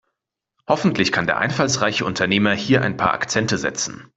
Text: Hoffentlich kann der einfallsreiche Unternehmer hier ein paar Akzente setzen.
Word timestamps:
Hoffentlich 0.67 1.11
kann 1.11 1.27
der 1.27 1.37
einfallsreiche 1.37 2.05
Unternehmer 2.05 2.53
hier 2.55 2.81
ein 2.81 2.97
paar 2.97 3.13
Akzente 3.13 3.59
setzen. 3.59 4.09